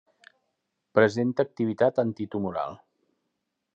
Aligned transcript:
Presenta 0.99 1.45
activitat 1.47 2.01
antitumoral. 2.07 2.77